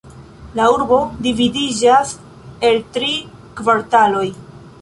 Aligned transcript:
La 0.59 0.63
urbo 0.75 0.97
dividiĝas 1.27 2.15
el 2.71 2.83
tri 2.97 3.13
kvartaloj. 3.61 4.29